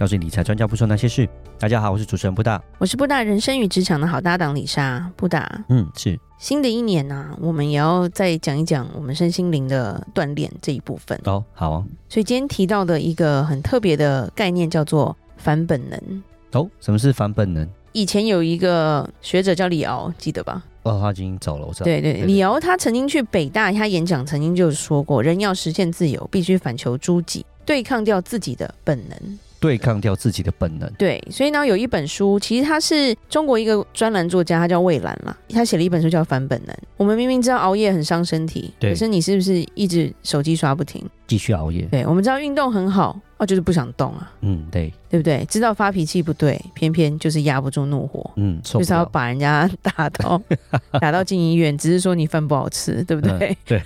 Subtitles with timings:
[0.00, 1.28] 告诉你理财专家不说那些事。
[1.58, 5.12] 大家好，我是主持人布大，我是布大人生与职场的好搭档李莎。
[5.14, 11.44] 布大，嗯，是新的一年呢、啊，我们也要再讲一讲我们身心灵的锻炼这一部分哦。
[11.52, 16.22] 好啊，所以今天提到的一个很特别的概念叫做反本能。
[16.52, 17.68] 哦，什么是反本能？
[17.92, 20.64] 以前有一个学者叫李敖，记得吧？
[20.84, 21.84] 哦，他已经走了，我知道。
[21.84, 29.38] 对对，对，李敖他曾经去北大，他演讲曾经就说过，人要实现自由，必须反求诸己，对抗掉自己的本能。
[29.60, 30.90] 对抗掉自己的本能。
[30.94, 36.74] 对，所以呢，有一本书，其实他是中国一个专栏作家，他叫魏兰嘛，他写了一本书叫《反本能》。
[36.96, 41.82] 我们明明知道熬夜很伤身体，可是你是不是一直手机刷不停，继续熬夜？
[41.92, 43.16] 对，我们知道运动很好。
[43.36, 44.30] 哦，就是不想动啊。
[44.40, 45.42] 嗯，对，对不对？
[45.48, 48.28] 知道发脾气不对，偏偏就是压不住怒火。
[48.34, 50.42] 嗯，就是要把人家打到
[51.00, 53.56] 打到进医院，只是说你饭不好吃，对不对？
[53.64, 53.80] 对。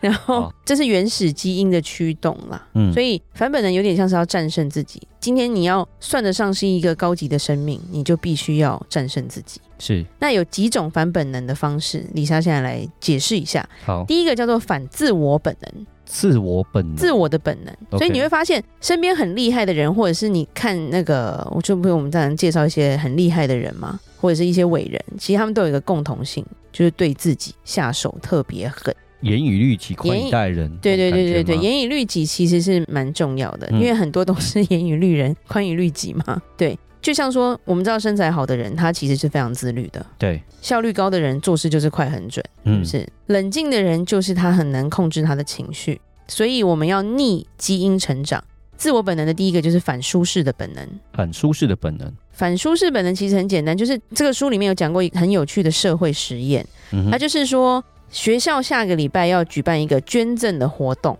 [0.00, 2.66] 然后这是原始基因的驱动啦。
[2.74, 5.02] 嗯，所以反本能有点像是要战胜自己。
[5.20, 9.60] 今天你要算得上是一个高级的生命，你就必须要战胜自己。
[9.78, 10.02] 是。
[10.18, 13.68] 那有几种反本能的方式，李莎现在来解释一下。
[13.84, 15.86] 好，第一个叫做反自我本能。
[16.06, 17.98] 自我本能，自我的本能，Okay.
[17.98, 30.70] 所以你会发现身边很厉害的人，或者是你看那个，我就不用我们再介绍一些很厉害的人嘛，或者是一些伟人，其实他们都有一个共同性，就是对自己下手特别狠，严以律己，宽以待人。
[30.80, 36.40] 对对对对对，严以律己其实是蛮重要的，嗯、因为很多都是严以律人，宽以律己嘛。
[36.56, 40.04] 对，就像说我们知道身材好的人，他其实是非常自律的。
[40.18, 42.98] 对，效率高的人做事就是快很准，是不是？
[42.98, 48.42] 嗯冷静的人就是他很难控制他的情绪，所以我们要逆基因成长。
[48.76, 50.84] 自我本能的第一个就是反舒适的本能。
[51.12, 61.16] 反舒适的本能，反舒适本能其实很简单，就是这个书里面有讲过一个很有趣的社会实验，嗯，它就是说学校下个礼拜要举办一个捐赠的活动。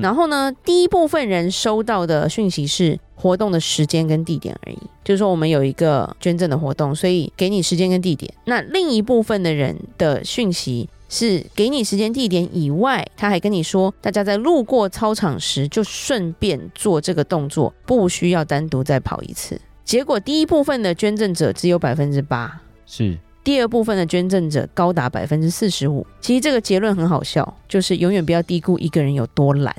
[0.00, 8.32] 然后呢，第一部分人收到的讯息是活动的时间跟地点而已，就是说我们有一个捐赠的活动，所以给你时间跟地点。
[8.44, 19.60] 那另一部分的人的讯息是给你时间地点以外，他还跟你说，大家在路过操场时就顺便做这个动作，不需要单独再跑一次。
[19.84, 23.18] 结果第一部分的捐赠者只有百分之八，是。
[23.50, 26.06] 第二部分的捐赠者高达百分之四十五。
[26.20, 29.74] 其实这个结论很好笑，就是永远不要低估一个人有多懒。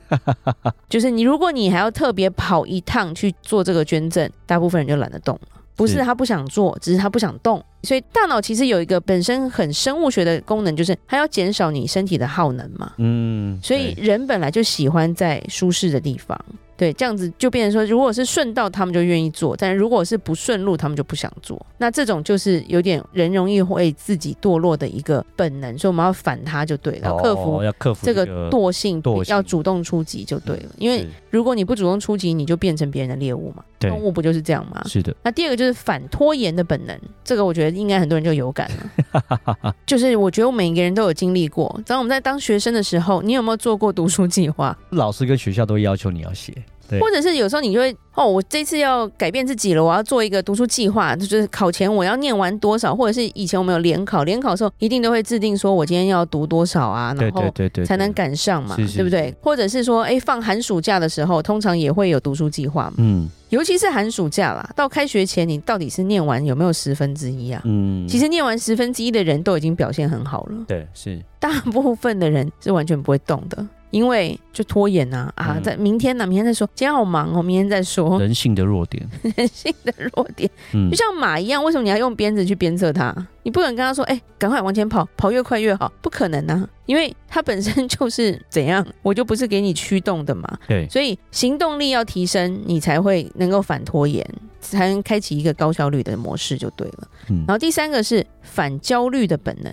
[0.88, 5.48] 就是你，如果你还要特别跑一趟去做这个捐赠，大部分人就懒得动了。
[5.76, 7.62] 不是他不想做，只是他不想动。
[7.86, 12.92] 所以大脑其实有一个本身很生物学的功能，就是它要减少你身体的耗能嘛。
[12.98, 13.58] 嗯。
[13.62, 16.38] 所以人本来就喜欢在舒适的地方。
[16.78, 21.64] 对，这样子就变成说，如果是顺道，他们就愿意做；但如果是不顺路，他们就不想做。
[21.78, 30.68] 那这种就是有点人容易会自己堕落的一个本能，所以我们要反它就对了，克服要克服这个惰性，要主动出击就对了。
[30.76, 33.64] 因为如果你不主动出击，你就变成别人的猎物嘛。
[33.78, 34.82] 动物不就是这样吗？
[34.86, 35.14] 是的。
[35.22, 39.74] 那第二个就是反拖延的本能，这个我觉得应该很多人就有感了。
[39.86, 41.80] 就是我觉得我们每一个人都有经历过。
[41.86, 44.76] 当我们在当学生的时候，你有没有做过读书计划？
[44.90, 46.54] 老师跟学校都要求你要写。
[47.00, 57.52] 或者是有时候你就会哦，我这次要改变自己了，我要做一个读书计划，就是考前我要念完多少，或者是以前我们有联考，联考的时候一定都会制定说我今天要读多少啊，然后
[57.84, 59.34] 才能赶上嘛，对不对？
[59.42, 67.62] 或者是说，哎，放寒暑假的时候，通常也会有读书计划嘛，嗯，尤其是寒暑假啦，到开学前，你到底是念完有没有十分之一啊？
[67.64, 73.66] 嗯，其实念完十分之一的人都已经表现很好了，对，是大部分的人是完全不会动的。
[73.90, 76.68] 因为就拖延呐啊，在明天呢，明天再说。
[76.74, 78.18] 今天好忙哦，明天再说。
[78.20, 83.14] 人性的弱点， 人性的弱点，嗯，就像马一样，为什么你要用鞭子去鞭策它？
[83.42, 90.58] 你不能跟他说，哎，赶快往前跑，跑越快越好，不可能啊，因为它本身就是怎样，我就不是给你驱动的嘛。
[90.66, 94.28] 对，所以行动力要提升，你才会能够反拖延，
[94.60, 97.08] 才能开启一个高效率的模式就对了。
[97.30, 99.72] 嗯，然后第三个是反焦虑的本能，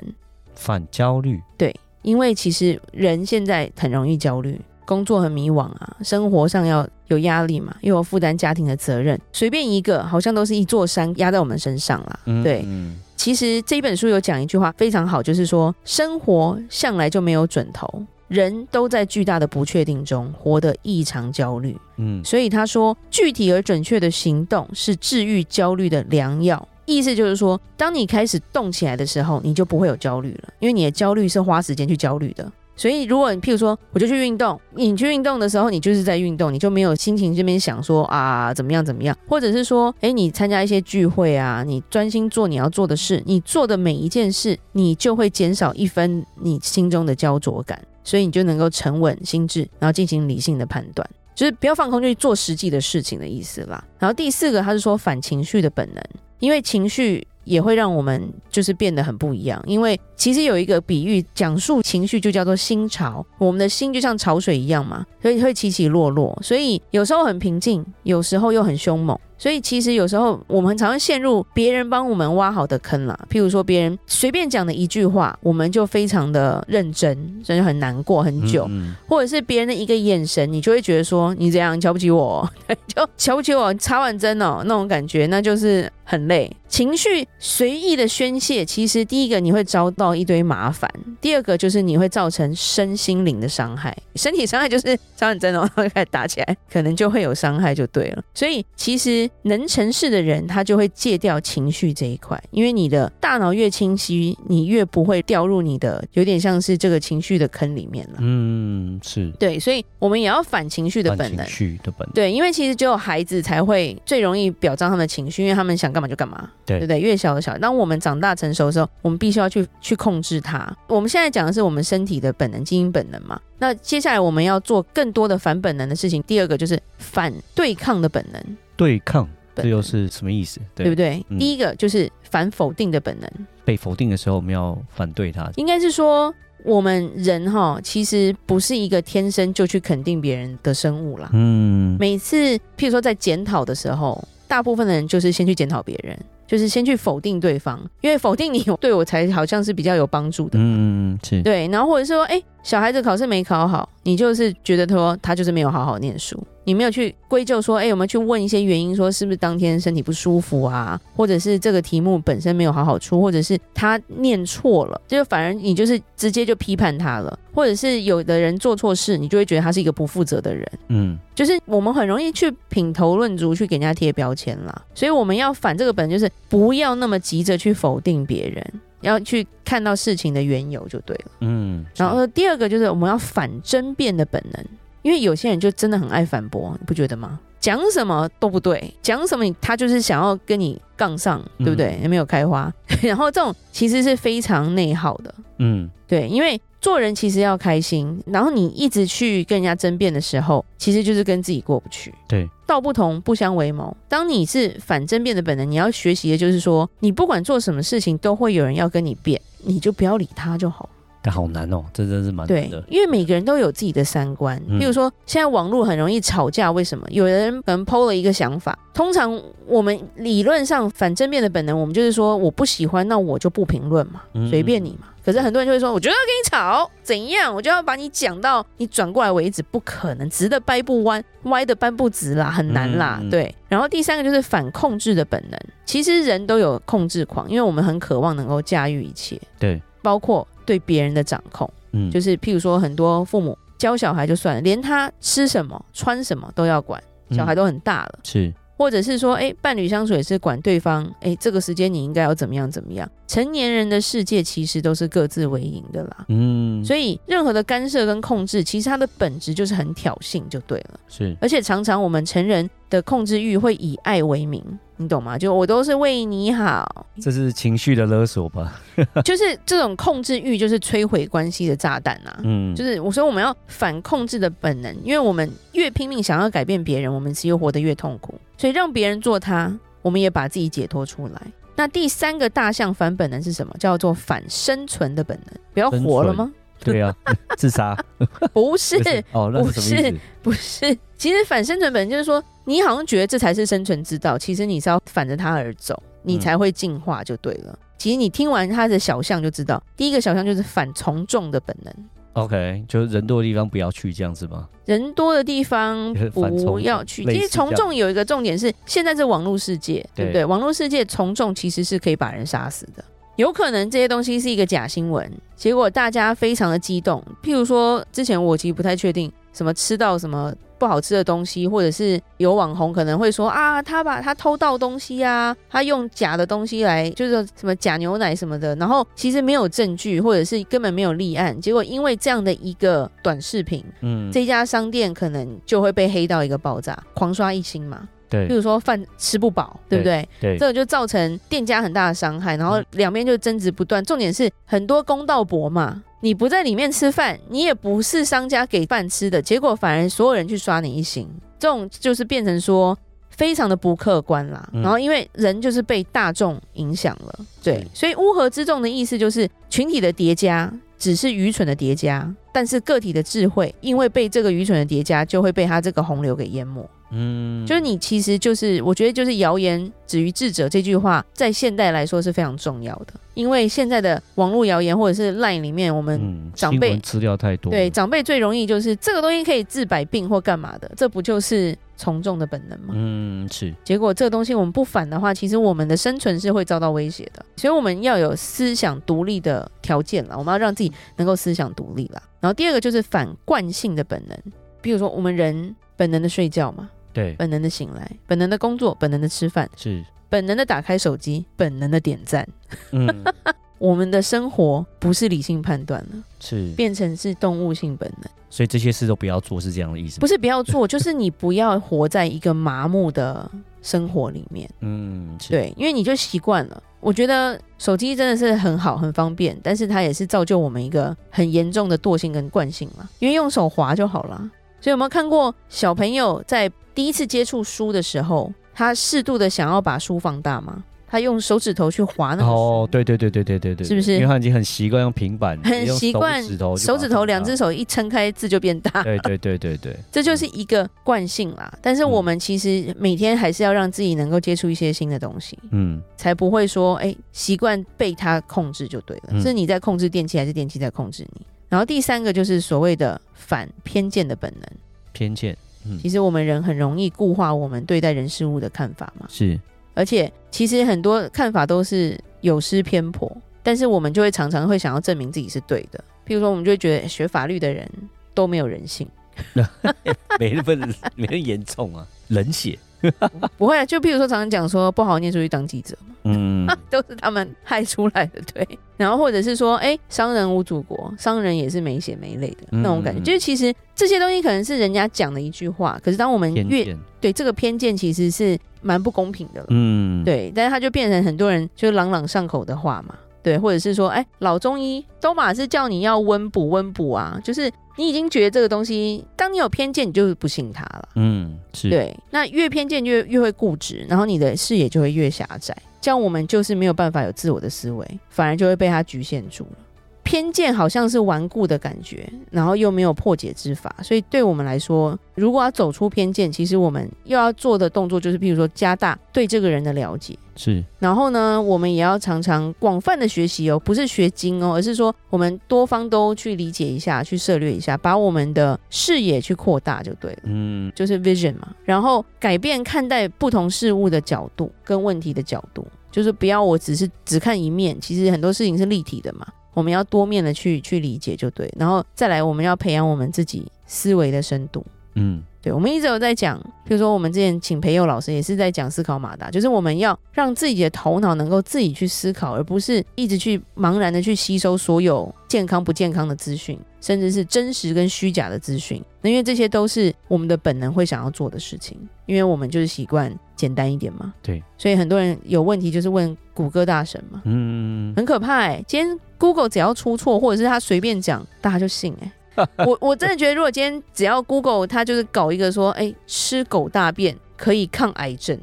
[0.54, 1.75] 反焦虑，对。
[2.04, 12.20] 因为其实人现在很容易焦虑，工作很迷惘啊，生活上要有压力嘛，又要负担家庭的责任，随便一个好像都是一座山压在我们身上啦。
[12.26, 17.88] 嗯、对、嗯，其实这一本书有讲一句话非常好，就是说生活向来就没有准头，
[18.28, 21.78] 人都在巨大的不确定中活得异常焦虑。
[21.98, 26.68] 嗯，所以他说，具体而准确的行动是治愈焦虑的良药。
[26.85, 32.51] 意思就是说，当你开始动起来的时候，你就不会有焦虑了，因为你的焦虑是花时间去焦虑的。
[32.75, 51.07] 所以如果你譬如说，我就去运动，你去运动的时候，你就是在运动，你就没有心情这边想说啊怎么样怎么样，或者是说，诶，你参加一些聚会啊，你专心做你要做的事，你做的每一件事，你就会减少一分你心中的焦灼感，所以你就能够沉稳心智，然后进行理性的判断。
[51.35, 53.83] 就是不要放空，就去做实际的事情的意思啦。
[54.00, 56.03] 然后第四个，他是说反情绪的本能，
[56.44, 59.63] 因为情绪也会让我们就是变得很不一样。
[59.66, 69.18] 因为其实有一个比喻，讲述情绪就叫做心潮，我们的心就像潮水一样嘛，所以会起起落落，所以有时候很平静，有时候又很凶猛。
[69.38, 82.50] 所以其实有时候我们常常陷入别人帮我们挖好的坑啦，譬如说别人随便讲的一句话，我们就非常的认真，所以就很难过很久，嗯嗯，或者是别人的一个眼神，你就会觉得说你这样瞧不起我，
[82.88, 86.50] 就瞧不起我，插完针哦那种感觉，那就是很累。
[86.68, 90.89] 情绪随意的宣泄，其实第一个你会遭到一堆麻烦，
[91.21, 98.24] 第二个就是你会造成身心灵的伤害，身体伤害就是插完针哦，然后就开始打起来，可能就会有伤害就对了。
[98.33, 99.30] 所以其实。
[99.41, 108.19] 能成事的人，他就会戒掉情绪这一块，因为你的大脑越清晰，你越不会掉入你的有点像是这个情绪的坑里面了。
[108.19, 111.45] 嗯，是对，所以我们也要反情绪的本能。
[111.45, 117.00] 情绪的本能，对，因为其实只有孩子才会最容易表彰他们的情绪，因为他们想干嘛就干嘛，对，对不对？
[117.00, 120.74] 越小的小，当我们长大成熟的时候，我们必须要去去控制它。
[120.88, 123.39] 我们现在讲的是我们身体的本能，基因本能嘛。
[123.59, 126.21] 那接下来我们要做更多的反本能的事情。
[126.24, 128.57] 第二个就是反对抗的本能。
[128.75, 130.60] 对抗，这又是什么意思？
[130.75, 131.25] 对，对不对？
[131.30, 133.30] 嗯，第一个就是反否定的本能。
[133.66, 135.50] 被否定的时候，我们要反对它。
[135.56, 136.34] 应该是说，
[136.64, 141.30] 我们人哈，其实不是一个天生就去肯定别人的生物啦。
[141.34, 142.36] 嗯，每次
[142.78, 146.18] 譬如说在检讨的时候，大部分的人就是先去检讨别人。
[146.46, 150.60] 就是先去否定对方，因为否定你对我才好像是比较有帮助的。
[150.62, 151.42] 嗯，是。
[151.42, 170.70] 对，然后或者是说，哎，小孩子考试没考好，你就是觉得说他就是没有好好念书，你没有去归咎说，哎，我们去问一些原因，说是不是当天身体不舒服啊，或者是这个题目本身没有好好出，或者是他念错了，就反而你就是直接就批判他了，或者是有的人做错事，你就会觉得他是一个不负责的人。
[170.90, 176.30] 嗯，就是我们很容易去品头论足，去给人家贴标签啦，所以我们要反这个本就是。
[176.50, 178.64] 不要那么急着去否定别人，
[179.04, 181.32] 要去看到事情的缘由就对了。
[181.42, 184.66] 嗯，然后第二个就是我们要反争辩的本能，
[185.02, 187.40] 因为有些人就真的很爱反驳，你不觉得吗？
[187.63, 191.98] 讲什么都不对，讲什么他就是想要跟你杠上，对不对？
[192.01, 192.69] 也没有开花，
[193.01, 195.33] 然后这种其实是非常内耗的。
[195.60, 196.60] 嗯，对，因为。
[196.83, 202.13] 做人其实要开心，然后你一直去跟人家争辩的时候，其实就是跟自己过不去。
[202.27, 203.95] 对，道不同不相为谋。
[204.09, 210.89] 当你是反争辩的本能，你要学习的就是说，你不管做什么事情，都会有人要跟你辩，你就不要理他就好。
[211.24, 212.81] 但好难哦，这真是蛮难的。
[212.81, 214.62] 对，因为每个人都有自己的三观。
[214.78, 217.08] 比如说，现在网络很容易吵架，为什么？
[217.10, 225.08] 有人可能 PO 了一个想法，通常我们理论上反正面的本能，我们就是说，我不喜欢，那我就不评论嘛，随便你嘛。
[225.24, 227.56] 可是很多人就会说，我觉得要跟你吵，怎样？
[227.56, 233.22] 我就要把你讲到你转过来为止，不可能，直的掰不弯，歪的掰不直啦，很难啦。
[233.31, 233.56] 对。
[233.69, 239.40] 然后第三个就是反控制的本能，其实人都有控制狂，因为我们很渴望能够驾驭一切。
[239.58, 240.46] 对，包括。
[240.65, 247.01] 对别人的掌控，嗯，就是譬如说，很多父母教小孩就算了，连他吃什么、穿什么都要管，
[247.31, 253.09] 小孩都很大了，嗯、是，或者是说，哎，伴侣相处也是管对方，哎，这个时间你应该要怎么样怎么样。
[253.33, 264.63] 成年人的世界其实都是各自为营的啦，嗯，所以任何的干涉跟控制，其实它的本质就是很挑衅，就对了，是，而且常常我们成人的控制欲会以爱为名。
[264.97, 265.35] 你懂吗？
[265.35, 268.80] 就我都是为你好，这是情绪的勒索吧？
[269.25, 272.31] 就是这种控制欲，就是摧毁关系的炸弹呐。
[272.44, 278.35] 嗯，就是我说我们要反控制的本能，因为我们越拼命想要改变别人，我们其实活得越痛苦。
[278.59, 281.42] 所以让别人做他，我们也把自己解脱出来。
[281.75, 283.73] 那第三个大象反本能是什么？
[283.80, 285.59] 叫做反生存的本能。
[285.73, 286.51] 不要活了吗？
[286.83, 287.15] 对啊，
[287.57, 287.97] 自杀？
[288.53, 288.97] 不是，
[289.31, 289.49] 哦？
[289.51, 290.97] 不是，不是。
[291.18, 292.44] 其实反生存本能就是说。
[292.65, 297.73] 你好像觉得这才是生存之道，其实你是要反着它而走，你才会进化就对了。
[297.73, 301.94] 嗯、其实你听完它的小象就知道，第一个小象就是反从众的本能。
[302.33, 304.68] OK，就是人多的地方不要去这样子吗？
[304.85, 307.23] 人多的地方不要去。
[307.25, 310.44] 其实从众有一个重点是，现在是网络世界，对不对？
[310.44, 313.06] 网络世界从众其实是可以把人杀死的。
[313.35, 317.23] 有可能这些东西是一个假新闻，结果大家非常的激动。
[317.44, 319.31] 譬如说，之前我其实不太确定。
[319.54, 338.10] 什么吃到什么不好吃的东西，或者是有网红可能会说啊，他把他偷盗东西啊，他用假的东西来，就是什么假牛奶什么的，然后其实没有证据，或者是根本没有立案，结果因为这样的一个短视频，嗯，这家商店可能就会被黑到一个爆炸，狂刷一星嘛。
[338.30, 340.28] 对，比如说饭吃不饱，对不对？
[340.42, 344.04] 对，这个就造成店家很大的伤害，然后两边就争执不断。
[344.04, 351.27] 重点是很多公道博嘛，你不在里面吃饭，你也不是商家给饭吃的，结果反而所有人去刷你一星，
[351.59, 352.97] 这种就是变成说
[353.30, 354.65] 非常的不客观啦。
[354.71, 366.89] 然后因为人就是被大众影响了，对，所以乌合之众的意思就是群体的叠加只是愚蠢的叠加，但是个体的智慧因为被这个愚蠢的叠加，就会被他这个洪流给淹没。
[367.14, 373.14] 嗯，就是你其实就是，我觉得就是谣言止于智者这句话，在现代来说是非常重要的。
[373.36, 382.94] 因为现在的网络谣言或者是 LINE 里面，我们长辈资料太多，对长辈最容易就是这个东西可以治百病或干嘛的，这不就是从众的本能吗？
[382.96, 383.74] 嗯，是。
[383.84, 387.44] 结果这个东西我们不反的话，其实我们的生存是会遭到威胁的。
[387.56, 392.22] 所以我们要有思想独立的条件了，我们要让自己能够思想独立了。
[392.40, 394.38] 然后第二个就是反惯性的本能，
[394.80, 396.88] 比如说我们人本能的睡觉嘛。
[397.14, 402.48] 对，本能的醒来，本能的工作，本能的吃饭，是本能的打开手机，本能的点赞。
[402.92, 403.08] 嗯，
[403.78, 408.30] 我们的生活不是理性判断了，是变成是动物性本能。
[408.50, 410.22] 所以这些事都不要做，是这样的意思吗？
[410.22, 413.50] 不是不要做， 就是你不要活在一个麻木的
[413.82, 414.70] 生活里面。
[414.82, 416.82] 嗯，对，因为你就习惯了。
[417.00, 423.10] 我觉得手机真的是很好，很方便，但是它也是造就我们一个很严重的惰性跟惯性嘛。
[423.20, 424.50] 因为用手滑就好了。
[424.83, 430.83] 所以有没有看过小朋友在第一次接触书的时候，他适度的想要把书放大吗？
[431.07, 432.49] 他用手指头去划那个书。
[432.49, 434.16] 哦，对对对对对对对，是不是？
[434.16, 439.02] 因为他已经很习惯用平板，很习惯手指头，手指头两只手一撑开，字就变大。
[439.04, 441.71] 对对对对对，这就是一个惯性啦。
[441.81, 449.30] 但是我们其实每天还是要让自己能够接触一些新的东西，嗯，才不会说哎，习惯被它控制就对了。
[449.30, 451.45] 嗯，是你在控制电器，还是电器在控制你？
[451.73, 454.69] 然后第三个就是所谓的反偏见的本能。
[455.11, 455.57] 偏见。
[455.87, 459.59] 嗯，其实我们人很容易固化我们对待人事物的看法嘛，是，
[459.95, 465.99] 而且其实很多看法都是有失偏颇，但是我们就会常常会想要证明自己是对的。
[466.27, 467.89] 譬如说，我们就会觉得学法律的人
[468.35, 469.07] 都没有人性，
[470.39, 470.75] 没那么
[471.15, 472.77] 没那么严重啊，冷血。
[473.57, 478.68] 不会啊，就譬如说，常常讲说不好念书去当记者嘛，嗯， 都是他们害出来的，对。
[478.95, 483.22] 然后或者是说，哎，商人无祖国，商人也是没血没泪的那种感觉。
[483.22, 490.52] 就是其实这些东西可能是人家讲的一句话，可是当我们越对这个偏见，其实是蛮不公平的了，嗯，对。
[490.56, 497.69] 但是它就变成很多人就朗朗上口的话嘛，对，或者是说，哎，老中医都嘛是叫你要温补温补啊，就是。
[497.95, 501.09] 你已经觉得这个东西，当你有偏见，你就不信它了。
[501.16, 502.16] 嗯，是对。
[502.31, 505.76] 那越偏见越越会固执，然后你的视野就会越狭窄。
[506.02, 509.78] 这样我们就是没有办法有自我的思维，反而就会被它局限住了。
[510.23, 520.84] 偏见好像是顽固的感觉，然后又没有破解之法，所以对我们来说，如果要走出偏见，其实我们又要做的动作就是，譬如说加大对这个人的了解，是。
[520.97, 530.39] 然后呢，我们也要常常广泛的学习哦，不是学精哦，而是说我们多方都去理解一下，去涉略一下，把我们的视野去扩大就对了。
[530.45, 531.75] 嗯，就是 vision 嘛。
[531.84, 539.45] 然后改变看待不同事物的角度跟问题的角度，就是不要我只是只看一面，其实很多事情是立体的嘛。
[539.73, 544.86] 我们要多面的去去理解就对，然后再来我们要培养我们自己思维的深度。
[545.15, 559.02] 嗯，对，我们一直有在讲，比如说我们之前请培佑老师也是在讲思考马达，就是我们要让自己的头脑能够自己去思考，而不是一直去茫然的去吸收所有健康不健康的资讯，甚至是真实跟虚假的资讯。
[559.22, 564.34] 那因为这些都是我们的本能会想要做的事情，因为我们就是习惯简单一点嘛。
[564.41, 567.41] 对，所以很多人有问题就是问谷歌大神嘛。
[567.46, 568.84] 嗯，很可怕欸。
[568.86, 572.30] 今天 Google 只要出错，或者是他随便讲，大家就信欸。
[572.86, 578.58] 我我真的觉得，如果今天只要 Google 他就是搞一个说，哎，吃狗大便可以抗癌症，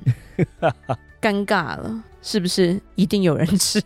[1.21, 2.81] 尴尬了，是不是？
[2.95, 3.83] 一定有人吃，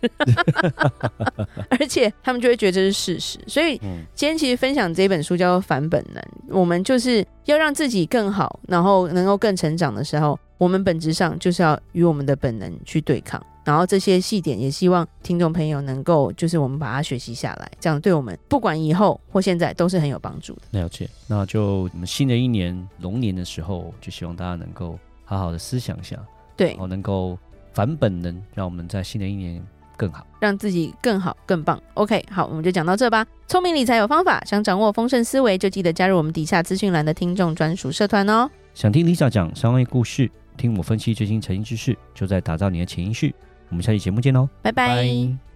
[1.71, 3.39] 而且他们就会觉得这是事实。
[3.47, 3.79] 所以
[4.15, 13.45] 今天其实分享这本书叫做《反本能》，我们就是要让自己更好，然后能够更成长的时候，我们本质上就是要与我们的本能去对抗。
[13.65, 20.61] 然后这些细点也希望听众朋友能够，就是我们把它学习下来，这样对我们不管以后或现在都是很有帮助的。
[20.73, 26.17] 了解，那就我们新的一年龙年的时候，就希望大家能够好好的思想一下，
[26.57, 27.39] 对，然后能够
[27.73, 29.65] 反本能，让我们在新的一年
[29.97, 31.83] 更好，让自己更好更棒。
[31.95, 33.27] OK，好，我们就讲到这吧。
[33.47, 38.51] 聪明理财有方法，想掌握丰盛思维，就记得加入我们底下资讯栏的听众专属社团哦。
[38.75, 43.33] 想听 Lisa 讲商业故事，听我分析最新财经知识，就在打造你的潜意识。
[43.69, 44.73] 我们下期节目见喽拜。
[44.73, 45.54] 拜。